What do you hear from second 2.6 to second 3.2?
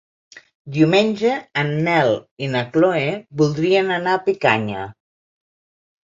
Chloé